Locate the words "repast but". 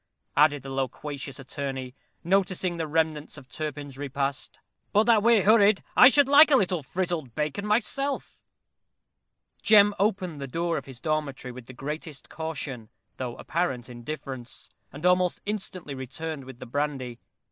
3.99-5.03